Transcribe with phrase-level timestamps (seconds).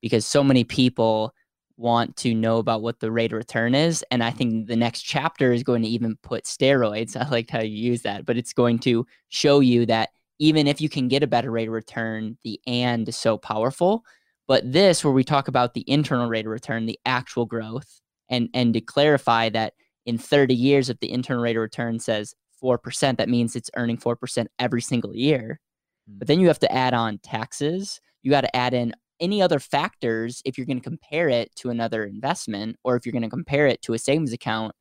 [0.00, 1.34] because so many people
[1.76, 4.04] want to know about what the rate of return is.
[4.10, 7.16] And I think the next chapter is going to even put steroids.
[7.20, 10.80] I liked how you use that, but it's going to show you that even if
[10.80, 14.04] you can get a better rate of return, the and is so powerful.
[14.46, 18.48] But this, where we talk about the internal rate of return, the actual growth, and
[18.52, 19.74] and to clarify that
[20.06, 23.96] in 30 years, if the internal rate of return says 4%, that means it's earning
[23.96, 25.60] 4% every single year.
[26.08, 26.18] Hmm.
[26.18, 28.00] But then you have to add on taxes.
[28.22, 31.70] You got to add in any other factors if you're going to compare it to
[31.70, 34.74] another investment or if you're going to compare it to a savings account.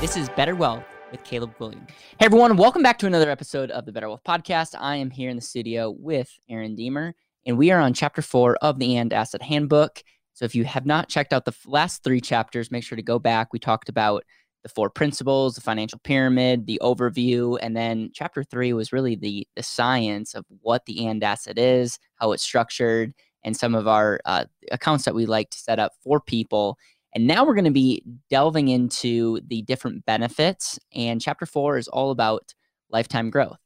[0.00, 0.82] This is Better Wealth
[1.12, 1.88] with Caleb Guilliams.
[2.18, 4.74] Hey everyone, welcome back to another episode of the Better Wealth Podcast.
[4.78, 7.14] I am here in the studio with Aaron Deemer,
[7.46, 10.02] and we are on chapter four of the And Asset Handbook.
[10.34, 13.18] So if you have not checked out the last three chapters, make sure to go
[13.18, 13.52] back.
[13.52, 14.24] We talked about
[14.62, 19.46] the four principles, the financial pyramid, the overview, and then chapter three was really the
[19.56, 23.12] the science of what the and asset is, how it's structured,
[23.44, 26.78] and some of our uh, accounts that we like to set up for people.
[27.14, 30.78] And now we're going to be delving into the different benefits.
[30.94, 32.54] And chapter four is all about
[32.88, 33.58] lifetime growth.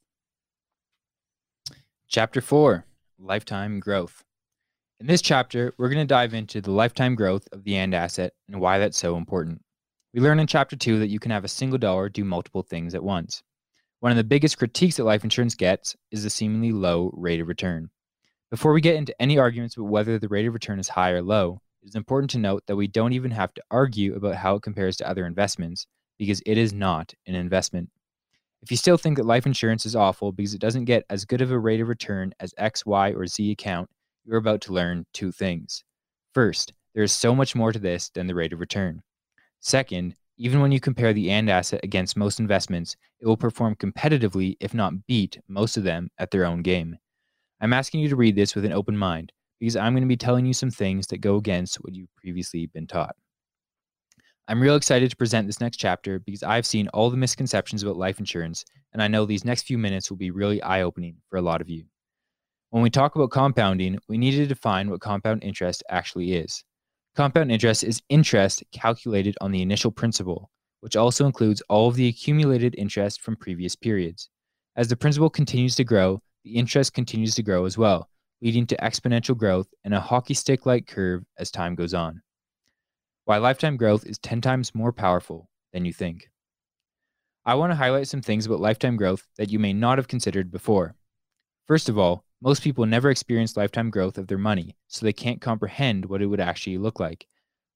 [2.08, 2.86] Chapter four
[3.18, 4.25] Lifetime Growth.
[4.98, 8.32] In this chapter, we're going to dive into the lifetime growth of the AND asset
[8.48, 9.60] and why that's so important.
[10.14, 12.94] We learn in chapter two that you can have a single dollar do multiple things
[12.94, 13.42] at once.
[14.00, 17.48] One of the biggest critiques that life insurance gets is the seemingly low rate of
[17.48, 17.90] return.
[18.50, 21.20] Before we get into any arguments about whether the rate of return is high or
[21.20, 24.54] low, it is important to note that we don't even have to argue about how
[24.54, 25.86] it compares to other investments
[26.18, 27.90] because it is not an investment.
[28.62, 31.42] If you still think that life insurance is awful because it doesn't get as good
[31.42, 33.90] of a rate of return as X, Y, or Z account,
[34.26, 35.84] you're about to learn two things.
[36.34, 39.02] First, there is so much more to this than the rate of return.
[39.60, 44.56] Second, even when you compare the AND asset against most investments, it will perform competitively,
[44.60, 46.98] if not beat, most of them at their own game.
[47.60, 50.16] I'm asking you to read this with an open mind because I'm going to be
[50.16, 53.16] telling you some things that go against what you've previously been taught.
[54.48, 57.96] I'm real excited to present this next chapter because I've seen all the misconceptions about
[57.96, 61.38] life insurance, and I know these next few minutes will be really eye opening for
[61.38, 61.84] a lot of you.
[62.70, 66.64] When we talk about compounding, we need to define what compound interest actually is.
[67.14, 70.50] Compound interest is interest calculated on the initial principal,
[70.80, 74.28] which also includes all of the accumulated interest from previous periods.
[74.76, 78.10] As the principal continues to grow, the interest continues to grow as well,
[78.42, 82.20] leading to exponential growth and a hockey stick like curve as time goes on.
[83.24, 86.28] Why lifetime growth is 10 times more powerful than you think.
[87.46, 90.50] I want to highlight some things about lifetime growth that you may not have considered
[90.50, 90.94] before.
[91.66, 95.40] First of all, most people never experience lifetime growth of their money, so they can't
[95.40, 97.26] comprehend what it would actually look like.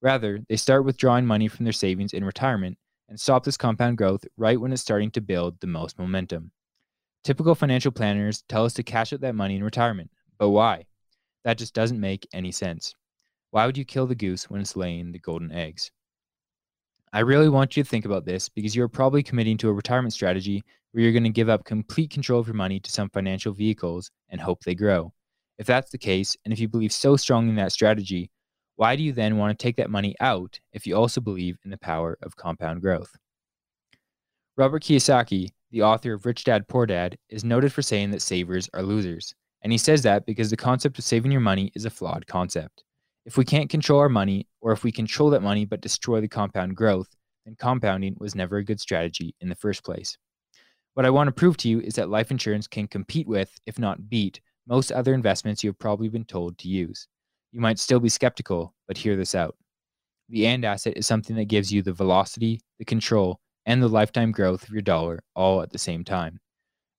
[0.03, 2.79] Rather, they start withdrawing money from their savings in retirement
[3.09, 6.51] and stop this compound growth right when it's starting to build the most momentum.
[7.25, 10.87] Typical financial planners tell us to cash out that money in retirement, but why?
[11.45, 12.95] That just doesn't make any sense.
[13.51, 15.91] Why would you kill the goose when it's laying the golden eggs?
[17.13, 20.13] I really want you to think about this because you're probably committing to a retirement
[20.13, 23.53] strategy where you're going to give up complete control of your money to some financial
[23.53, 25.13] vehicles and hope they grow.
[25.59, 28.31] If that's the case, and if you believe so strongly in that strategy,
[28.77, 31.71] why do you then want to take that money out if you also believe in
[31.71, 33.15] the power of compound growth?
[34.57, 38.69] Robert Kiyosaki, the author of Rich Dad Poor Dad, is noted for saying that savers
[38.75, 39.35] are losers.
[39.63, 42.85] And he says that because the concept of saving your money is a flawed concept.
[43.27, 46.29] If we can't control our money, or if we control that money but destroy the
[46.29, 47.09] compound growth,
[47.45, 50.17] then compounding was never a good strategy in the first place.
[50.95, 53.79] What I want to prove to you is that life insurance can compete with, if
[53.79, 57.07] not beat, most other investments you have probably been told to use.
[57.53, 59.57] You might still be skeptical, but hear this out.
[60.29, 64.33] The AND asset is something that gives you the velocity, the control, and the lifetime
[64.33, 66.41] growth of your dollar all at the same time.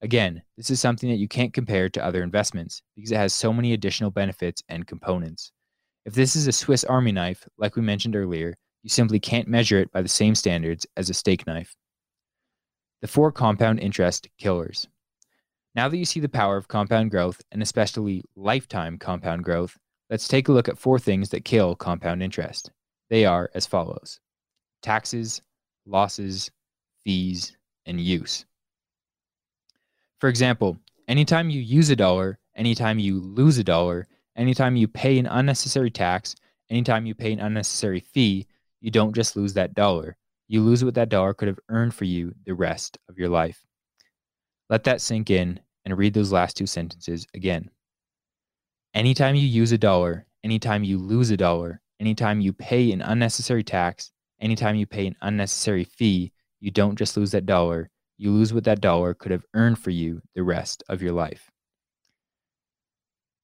[0.02, 3.54] Again, this is something that you can't compare to other investments because it has so
[3.54, 5.52] many additional benefits and components.
[6.06, 9.80] If this is a Swiss Army knife, like we mentioned earlier, you simply can't measure
[9.80, 11.76] it by the same standards as a steak knife.
[13.02, 14.88] The four compound interest killers.
[15.74, 19.78] Now that you see the power of compound growth, and especially lifetime compound growth,
[20.10, 22.70] let's take a look at four things that kill compound interest.
[23.10, 24.20] They are as follows
[24.84, 25.42] taxes,
[25.86, 26.52] losses,
[27.04, 28.46] fees, and use.
[30.20, 30.78] For example,
[31.08, 35.90] anytime you use a dollar, anytime you lose a dollar, anytime you pay an unnecessary
[35.90, 36.36] tax,
[36.70, 38.46] anytime you pay an unnecessary fee,
[38.80, 40.18] you don't just lose that dollar
[40.52, 43.64] you lose what that dollar could have earned for you the rest of your life.
[44.70, 47.70] Let that sink in and read those last two sentences again.
[48.94, 53.64] Anytime you use a dollar, anytime you lose a dollar, anytime you pay an unnecessary
[53.64, 54.12] tax,
[54.42, 58.66] anytime you pay an unnecessary fee, you don't just lose that dollar, you lose what
[58.66, 61.50] that dollar could have earned for you the rest of your life.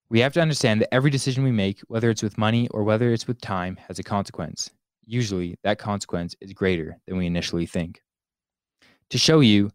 [0.10, 3.14] We have to understand that every decision we make, whether it's with money or whether
[3.14, 4.72] it's with time, has a consequence.
[5.10, 8.02] Usually, that consequence is greater than we initially think.
[9.12, 9.72] To show you,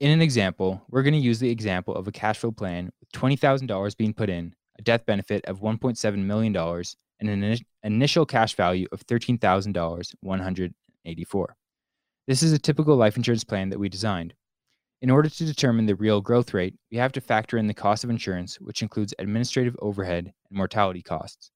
[0.00, 3.10] in an example, we're going to use the example of a cash flow plan with
[3.12, 6.54] $20,000 being put in, a death benefit of $1.7 million,
[7.20, 11.56] and an initial cash value of 13,184.
[12.26, 14.34] This is a typical life insurance plan that we designed.
[15.00, 18.04] In order to determine the real growth rate, we have to factor in the cost
[18.04, 21.50] of insurance, which includes administrative overhead and mortality costs.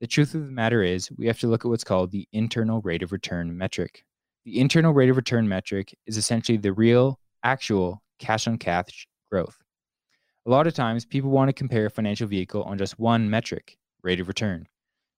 [0.00, 2.80] The truth of the matter is, we have to look at what's called the internal
[2.82, 4.04] rate of return metric.
[4.44, 9.58] The internal rate of return metric is essentially the real, actual cash on cash growth.
[10.46, 13.76] A lot of times, people want to compare a financial vehicle on just one metric,
[14.02, 14.68] rate of return.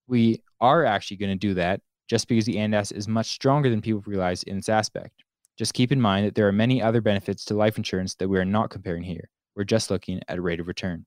[0.07, 3.69] We are actually going to do that just because the AND asset is much stronger
[3.69, 5.23] than people realize in its aspect.
[5.57, 8.39] Just keep in mind that there are many other benefits to life insurance that we
[8.39, 9.29] are not comparing here.
[9.55, 11.05] We're just looking at rate of return.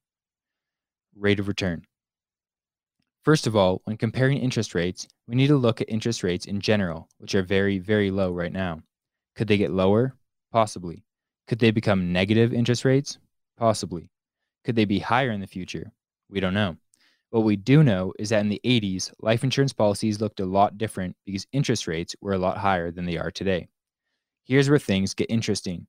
[1.17, 1.85] Rate of return.
[3.25, 6.61] First of all, when comparing interest rates, we need to look at interest rates in
[6.61, 8.83] general, which are very, very low right now.
[9.35, 10.15] Could they get lower?
[10.53, 11.05] Possibly.
[11.49, 13.19] Could they become negative interest rates?
[13.57, 14.11] Possibly.
[14.65, 15.91] Could they be higher in the future?
[16.29, 16.77] We don't know.
[17.31, 20.77] What we do know is that in the 80s, life insurance policies looked a lot
[20.77, 23.69] different because interest rates were a lot higher than they are today.
[24.45, 25.87] Here's where things get interesting.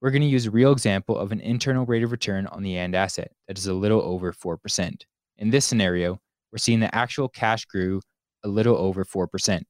[0.00, 2.76] We're going to use a real example of an internal rate of return on the
[2.76, 5.04] AND asset that is a little over 4%.
[5.38, 6.20] In this scenario,
[6.52, 8.00] we're seeing the actual cash grew
[8.44, 9.62] a little over 4%,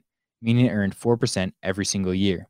[0.43, 2.49] meaning it earned 4% every single year.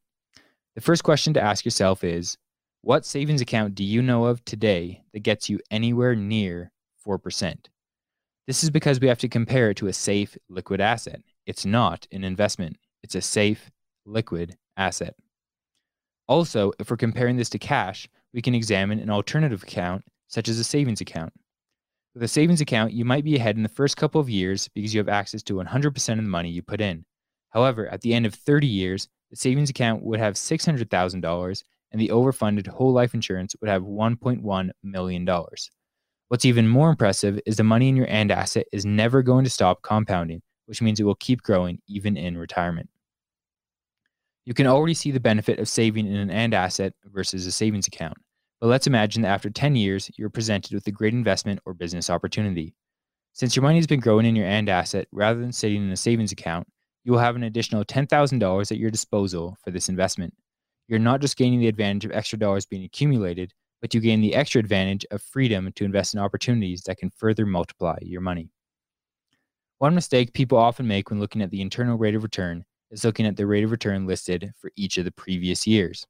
[0.74, 2.38] The first question to ask yourself is
[2.80, 6.72] what savings account do you know of today that gets you anywhere near
[7.06, 7.56] 4%?
[8.46, 11.20] This is because we have to compare it to a safe, liquid asset.
[11.46, 13.70] It's not an investment, it's a safe,
[14.04, 15.14] liquid asset.
[16.26, 20.58] Also, if we're comparing this to cash, we can examine an alternative account, such as
[20.58, 21.32] a savings account.
[22.14, 24.92] With a savings account, you might be ahead in the first couple of years because
[24.92, 27.06] you have access to 100% of the money you put in.
[27.50, 32.08] However, at the end of 30 years, the savings account would have $600,000 and the
[32.08, 35.28] overfunded whole life insurance would have $1.1 million.
[36.28, 39.50] What's even more impressive is the money in your AND asset is never going to
[39.50, 42.90] stop compounding, which means it will keep growing even in retirement.
[44.44, 47.86] You can already see the benefit of saving in an AND asset versus a savings
[47.86, 48.18] account.
[48.62, 52.08] But let's imagine that after 10 years, you're presented with a great investment or business
[52.08, 52.76] opportunity.
[53.32, 55.96] Since your money has been growing in your AND asset rather than sitting in a
[55.96, 56.68] savings account,
[57.02, 60.32] you will have an additional $10,000 at your disposal for this investment.
[60.86, 64.36] You're not just gaining the advantage of extra dollars being accumulated, but you gain the
[64.36, 68.52] extra advantage of freedom to invest in opportunities that can further multiply your money.
[69.78, 73.26] One mistake people often make when looking at the internal rate of return is looking
[73.26, 76.06] at the rate of return listed for each of the previous years.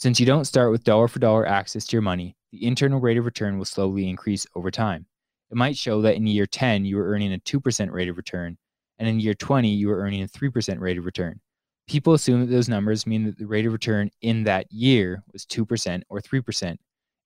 [0.00, 3.18] Since you don't start with dollar for dollar access to your money, the internal rate
[3.18, 5.04] of return will slowly increase over time.
[5.50, 8.56] It might show that in year 10, you were earning a 2% rate of return,
[8.98, 11.38] and in year 20, you were earning a 3% rate of return.
[11.86, 15.44] People assume that those numbers mean that the rate of return in that year was
[15.44, 16.76] 2% or 3%.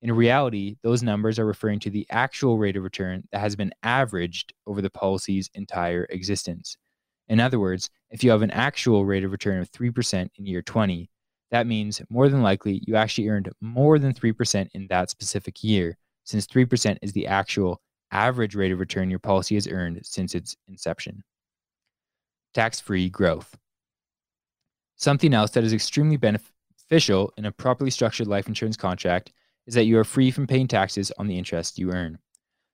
[0.02, 3.72] In reality, those numbers are referring to the actual rate of return that has been
[3.84, 6.76] averaged over the policy's entire existence.
[7.28, 10.60] In other words, if you have an actual rate of return of 3% in year
[10.60, 11.08] 20,
[11.50, 15.96] that means more than likely you actually earned more than 3% in that specific year,
[16.24, 20.56] since 3% is the actual average rate of return your policy has earned since its
[20.68, 21.22] inception.
[22.54, 23.56] Tax free growth.
[24.96, 29.32] Something else that is extremely beneficial in a properly structured life insurance contract
[29.66, 32.18] is that you are free from paying taxes on the interest you earn.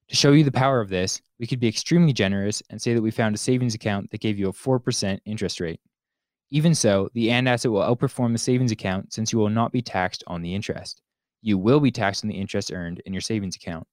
[0.08, 3.02] To show you the power of this, we could be extremely generous and say that
[3.02, 5.80] we found a savings account that gave you a 4% interest rate.
[6.50, 9.82] Even so, the AND asset will outperform the savings account since you will not be
[9.82, 11.00] taxed on the interest.
[11.42, 13.86] You will be taxed on the interest earned in your savings account.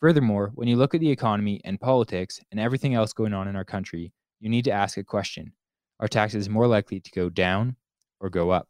[0.00, 3.56] Furthermore, when you look at the economy and politics and everything else going on in
[3.56, 5.52] our country, you need to ask a question
[5.98, 7.76] Are taxes more likely to go down
[8.20, 8.68] or go up?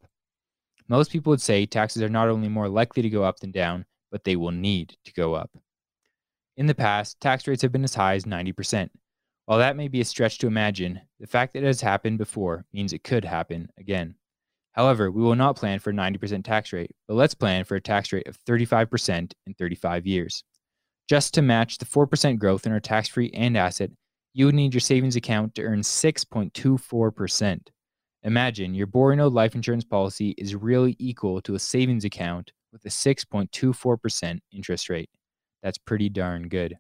[0.89, 3.85] Most people would say taxes are not only more likely to go up than down,
[4.11, 5.51] but they will need to go up.
[6.57, 8.89] In the past, tax rates have been as high as 90%.
[9.49, 12.67] While that may be a stretch to imagine, the fact that it has happened before
[12.71, 14.15] means it could happen again.
[14.73, 17.81] However, we will not plan for a 90% tax rate, but let's plan for a
[17.81, 20.45] tax rate of 35% in 35 years.
[21.09, 23.91] Just to match the 4% growth in our tax free AND asset,
[24.35, 27.61] you would need your savings account to earn 6.24%.
[28.25, 32.85] Imagine your boring old life insurance policy is really equal to a savings account with
[32.85, 35.09] a 6.24% interest rate.
[35.63, 36.77] That's pretty darn good.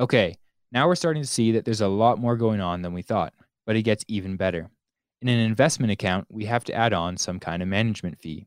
[0.00, 0.34] Okay,
[0.70, 3.32] now we're starting to see that there's a lot more going on than we thought,
[3.66, 4.68] but it gets even better.
[5.22, 8.46] In an investment account, we have to add on some kind of management fee.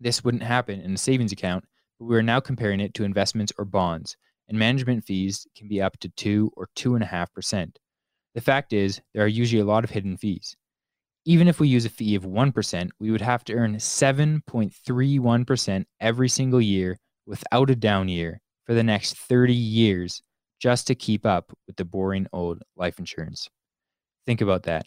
[0.00, 1.64] This wouldn't happen in a savings account,
[1.98, 4.16] but we are now comparing it to investments or bonds,
[4.48, 7.76] and management fees can be up to 2 or 2.5%.
[8.34, 10.56] The fact is, there are usually a lot of hidden fees.
[11.24, 16.28] Even if we use a fee of 1%, we would have to earn 7.31% every
[16.28, 20.22] single year without a down year for the next 30 years
[20.58, 23.48] just to keep up with the boring old life insurance.
[24.26, 24.86] Think about that.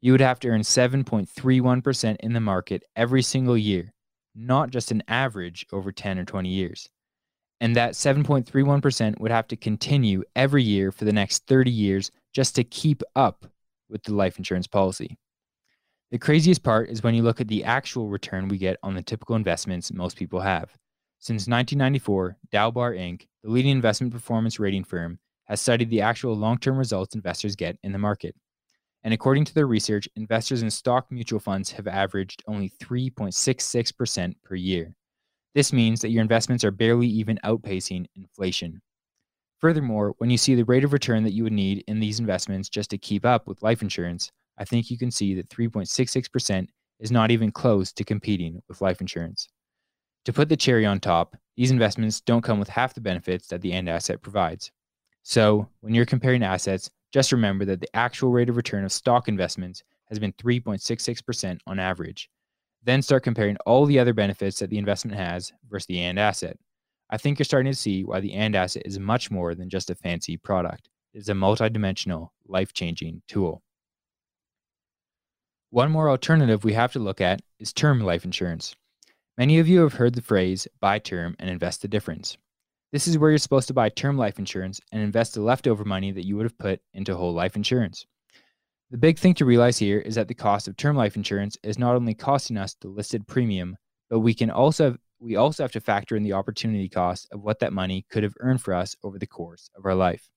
[0.00, 3.92] You would have to earn 7.31% in the market every single year,
[4.34, 6.88] not just an average over 10 or 20 years.
[7.60, 12.54] And that 7.31% would have to continue every year for the next 30 years just
[12.56, 13.46] to keep up
[13.88, 15.16] with the life insurance policy.
[16.10, 19.02] The craziest part is when you look at the actual return we get on the
[19.02, 20.76] typical investments most people have.
[21.18, 26.58] Since 1994, Dalbar Inc., the leading investment performance rating firm, has studied the actual long
[26.58, 28.34] term results investors get in the market.
[29.04, 34.56] And according to their research, investors in stock mutual funds have averaged only 3.66% per
[34.56, 34.96] year.
[35.54, 38.82] This means that your investments are barely even outpacing inflation.
[39.60, 42.68] Furthermore, when you see the rate of return that you would need in these investments
[42.68, 46.66] just to keep up with life insurance, I think you can see that 3.66%
[46.98, 49.46] is not even close to competing with life insurance.
[50.24, 53.60] To put the cherry on top, these investments don't come with half the benefits that
[53.62, 54.70] the AND asset provides.
[55.22, 59.26] So, when you're comparing assets, just remember that the actual rate of return of stock
[59.28, 62.30] investments has been 3.66% on average.
[62.84, 66.58] Then start comparing all the other benefits that the investment has versus the AND asset.
[67.10, 69.90] I think you're starting to see why the AND asset is much more than just
[69.90, 70.88] a fancy product.
[71.14, 73.62] It is a multidimensional, life changing tool.
[75.70, 78.76] One more alternative we have to look at is term life insurance.
[79.38, 82.38] Many of you have heard the phrase buy term and invest the difference.
[82.90, 86.10] This is where you're supposed to buy term life insurance and invest the leftover money
[86.10, 88.06] that you would have put into whole life insurance.
[88.90, 91.78] The big thing to realize here is that the cost of term life insurance is
[91.78, 93.76] not only costing us the listed premium,
[94.08, 97.58] but we can also we also have to factor in the opportunity cost of what
[97.58, 100.30] that money could have earned for us over the course of our life.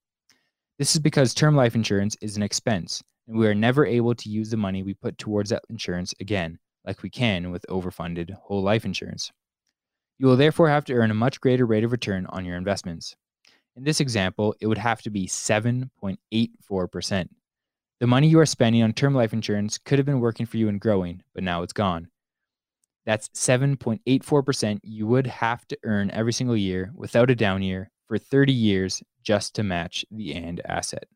[0.77, 4.29] This is because term life insurance is an expense, and we are never able to
[4.29, 8.63] use the money we put towards that insurance again like we can with overfunded whole
[8.63, 9.31] life insurance.
[10.17, 13.15] You will therefore have to earn a much greater rate of return on your investments.
[13.75, 17.29] In this example, it would have to be 7.84%.
[17.99, 20.67] The money you are spending on term life insurance could have been working for you
[20.67, 22.07] and growing, but now it's gone.
[23.05, 28.17] That's 7.84% you would have to earn every single year without a down year for
[28.17, 31.07] 30 years just to match the AND asset.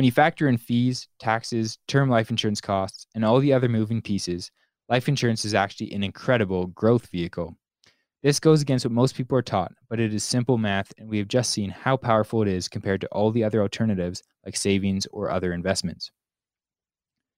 [0.00, 4.00] When you factor in fees, taxes, term life insurance costs, and all the other moving
[4.00, 4.50] pieces,
[4.88, 7.54] life insurance is actually an incredible growth vehicle.
[8.22, 11.18] This goes against what most people are taught, but it is simple math, and we
[11.18, 15.06] have just seen how powerful it is compared to all the other alternatives like savings
[15.12, 16.10] or other investments.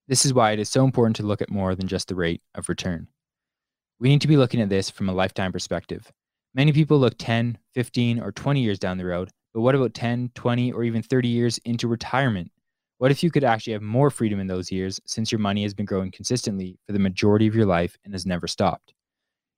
[0.06, 2.42] This is why it is so important to look at more than just the rate
[2.54, 3.08] of return.
[3.98, 6.12] We need to be looking at this from a lifetime perspective.
[6.54, 10.30] Many people look 10, 15, or 20 years down the road but what about 10,
[10.34, 12.50] 20, or even 30 years into retirement?
[12.98, 15.74] What if you could actually have more freedom in those years since your money has
[15.74, 18.94] been growing consistently for the majority of your life and has never stopped?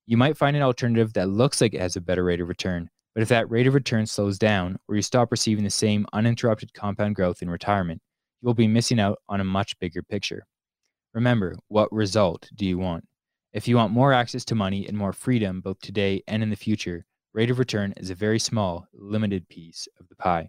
[0.06, 2.90] You might find an alternative that looks like it has a better rate of return,
[3.14, 6.74] but if that rate of return slows down or you stop receiving the same uninterrupted
[6.74, 8.02] compound growth in retirement,
[8.40, 10.46] you will be missing out on a much bigger picture.
[11.14, 13.06] Remember, what result do you want?
[13.52, 16.56] If you want more access to money and more freedom both today and in the
[16.56, 20.48] future, rate of return is a very small, limited piece of the pie.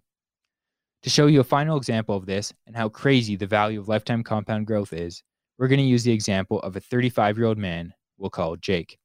[1.03, 4.23] To show you a final example of this and how crazy the value of lifetime
[4.23, 5.23] compound growth is,
[5.57, 8.97] we're going to use the example of a 35 year old man we'll call Jake.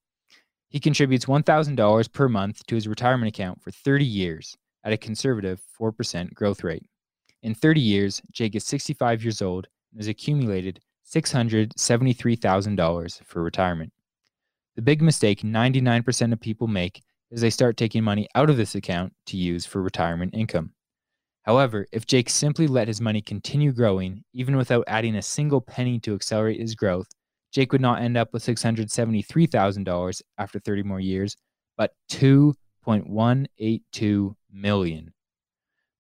[0.69, 5.61] He contributes $1,000 per month to his retirement account for 30 years at a conservative
[5.79, 6.85] 4% growth rate.
[7.43, 10.81] In 30 years, Jake is 65 years old and has accumulated
[11.13, 13.93] $673,000 for retirement.
[14.77, 18.75] The big mistake 99% of people make is they start taking money out of this
[18.75, 20.73] account to use for retirement income.
[21.43, 25.99] However, if Jake simply let his money continue growing, even without adding a single penny
[26.01, 27.07] to accelerate his growth,
[27.53, 31.37] Jake would not end up with $673,000 after 30 more years,
[31.77, 35.15] but 2.182 million.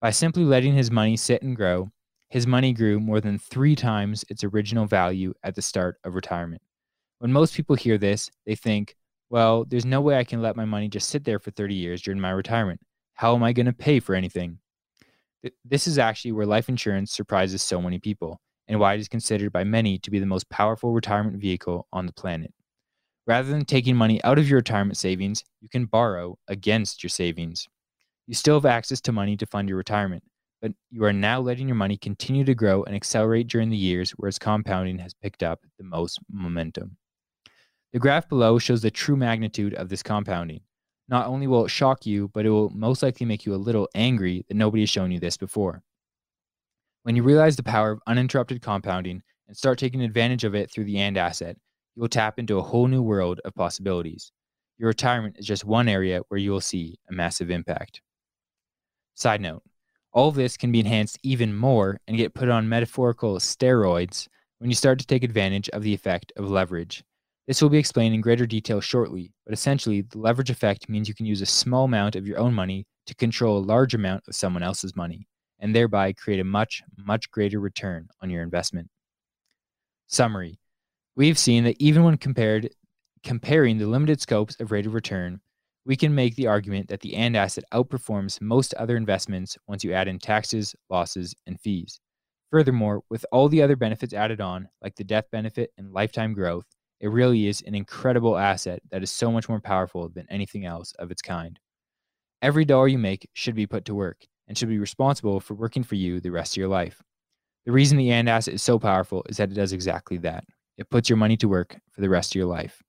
[0.00, 1.90] By simply letting his money sit and grow,
[2.28, 6.62] his money grew more than 3 times its original value at the start of retirement.
[7.18, 8.96] When most people hear this, they think,
[9.30, 12.02] well, there's no way I can let my money just sit there for 30 years
[12.02, 12.80] during my retirement.
[13.14, 14.58] How am I going to pay for anything?
[15.64, 19.52] This is actually where life insurance surprises so many people and why it is considered
[19.52, 22.52] by many to be the most powerful retirement vehicle on the planet.
[23.26, 27.68] Rather than taking money out of your retirement savings, you can borrow against your savings.
[28.26, 30.25] You still have access to money to fund your retirement,
[30.60, 34.10] but you are now letting your money continue to grow and accelerate during the years
[34.12, 36.96] where its compounding has picked up the most momentum.
[37.92, 40.61] The graph below shows the true magnitude of this compounding.
[41.09, 43.88] Not only will it shock you, but it will most likely make you a little
[43.97, 45.82] angry that nobody has shown you this before.
[47.02, 50.85] When you realize the power of uninterrupted compounding and start taking advantage of it through
[50.85, 51.56] the AND asset,
[51.97, 54.30] you will tap into a whole new world of possibilities.
[54.78, 58.02] Your retirement is just one area where you will see a massive impact.
[59.14, 59.62] Side note
[60.12, 64.28] all of this can be enhanced even more and get put on metaphorical steroids
[64.59, 67.04] when you start to take advantage of the effect of leverage.
[67.47, 71.14] This will be explained in greater detail shortly, but essentially, the leverage effect means you
[71.14, 74.37] can use a small amount of your own money to control a large amount of
[74.37, 75.26] someone else's money,
[75.59, 78.88] and thereby create a much, much greater return on your investment.
[80.06, 80.59] Summary
[81.16, 82.70] We've seen that even when compared
[83.23, 85.40] comparing the limited scopes of rate of return,
[85.85, 89.92] we can make the argument that the AND asset outperforms most other investments once you
[89.92, 92.00] add in taxes, losses, and fees.
[92.50, 96.64] Furthermore, with all the other benefits added on, like the death benefit and lifetime growth,
[97.00, 100.92] it really is an incredible asset that is so much more powerful than anything else
[100.99, 101.59] of its kind.
[102.42, 105.83] Every dollar you make should be put to work and should be responsible for working
[105.83, 107.02] for you the rest of your life.
[107.66, 110.45] The reason the AND asset is so powerful is that it does exactly that.
[110.76, 112.83] It puts your money to work for the rest of your life.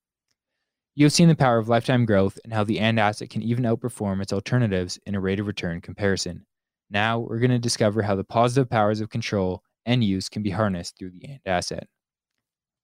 [0.96, 3.64] You have seen the power of lifetime growth and how the AND asset can even
[3.64, 6.46] outperform its alternatives in a rate of return comparison.
[6.90, 10.50] Now, we're going to discover how the positive powers of control and use can be
[10.50, 11.88] harnessed through the AND asset.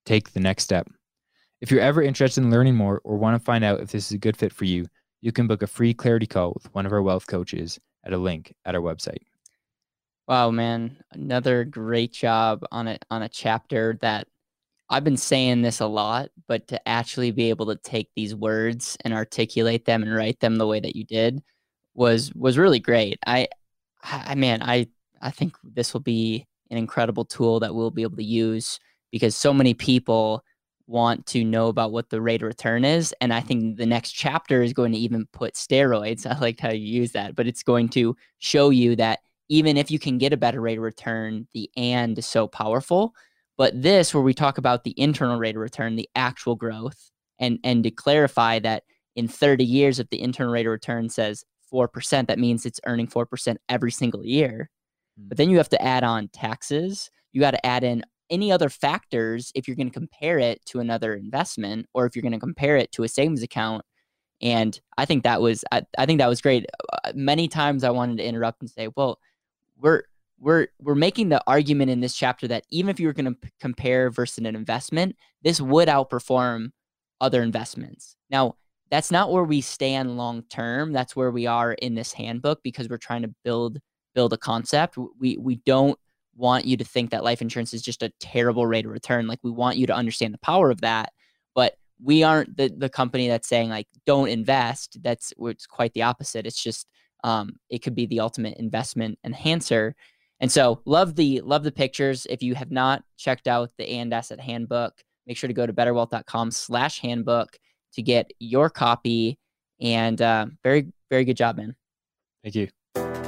[0.06, 0.88] Take the next step.
[1.60, 4.12] If you're ever interested in learning more or want to find out if this is
[4.12, 4.86] a good fit for you,
[5.20, 8.18] you can book a free clarity call with one of our wealth coaches at a
[8.18, 9.22] link at our website.
[10.28, 14.28] Wow, man, another great job on it on a chapter that
[14.90, 18.96] I've been saying this a lot, but to actually be able to take these words
[19.04, 21.42] and articulate them and write them the way that you did
[21.94, 23.18] was was really great.
[23.26, 23.48] I
[24.02, 24.86] I man, I
[25.20, 28.78] I think this will be an incredible tool that we'll be able to use
[29.10, 30.42] because so many people
[30.88, 34.12] want to know about what the rate of return is and I think the next
[34.12, 36.26] chapter is going to even put steroids.
[36.30, 39.90] I liked how you use that, but it's going to show you that even if
[39.90, 43.14] you can get a better rate of return, the and is so powerful
[43.58, 47.58] but this, where we talk about the internal rate of return, the actual growth, and
[47.64, 48.84] and to clarify that
[49.16, 53.08] in 30 years, if the internal rate of return says 4%, that means it's earning
[53.08, 54.70] 4% every single year.
[55.16, 55.36] But mm-hmm.
[55.36, 57.10] then you have to add on taxes.
[57.32, 60.80] You got to add in any other factors if you're going to compare it to
[60.80, 63.84] another investment or if you're going to compare it to a savings account.
[64.40, 66.66] And I think that was I, I think that was great.
[66.92, 69.18] Uh, many times I wanted to interrupt and say, well,
[69.76, 70.02] we're
[70.38, 73.40] we're we're making the argument in this chapter that even if you were going to
[73.40, 76.70] p- compare versus an investment, this would outperform
[77.20, 78.16] other investments.
[78.30, 78.54] Now,
[78.90, 80.92] that's not where we stand long term.
[80.92, 83.78] That's where we are in this handbook because we're trying to build
[84.14, 84.96] build a concept.
[85.18, 85.98] We we don't
[86.38, 89.26] want you to think that life insurance is just a terrible rate of return.
[89.26, 91.12] Like we want you to understand the power of that,
[91.54, 94.98] but we aren't the the company that's saying like don't invest.
[95.02, 96.46] That's it's quite the opposite.
[96.46, 96.86] It's just
[97.24, 99.94] um, it could be the ultimate investment enhancer
[100.40, 102.26] and so love the love the pictures.
[102.30, 104.94] If you have not checked out the and asset handbook,
[105.26, 107.58] make sure to go to betterwealth.com slash handbook
[107.94, 109.38] to get your copy.
[109.80, 111.74] And uh, very, very good job, man.
[112.42, 113.27] Thank you.